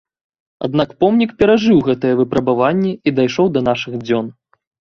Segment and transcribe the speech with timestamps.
[0.67, 4.25] Аднак помнік перажыў гэтыя выпрабаванні і дайшоў да нашых дзён.